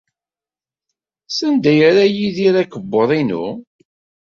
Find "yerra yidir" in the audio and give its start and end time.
1.79-2.55